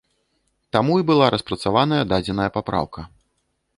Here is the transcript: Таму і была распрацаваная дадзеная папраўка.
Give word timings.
Таму 0.75 0.93
і 1.01 1.05
была 1.11 1.27
распрацаваная 1.35 2.03
дадзеная 2.15 2.49
папраўка. 2.57 3.01